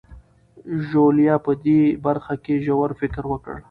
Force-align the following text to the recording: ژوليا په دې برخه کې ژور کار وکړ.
ژوليا 0.87 1.35
په 1.45 1.51
دې 1.65 1.79
برخه 2.05 2.33
کې 2.43 2.53
ژور 2.65 2.91
کار 3.13 3.25
وکړ. 3.29 3.55